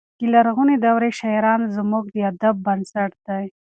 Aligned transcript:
د 0.19 0.21
لرغونې 0.33 0.75
دورې 0.85 1.09
شاعران 1.19 1.61
زموږ 1.75 2.05
د 2.11 2.15
ادب 2.31 2.55
بنسټ 2.65 3.11
دی. 3.27 3.45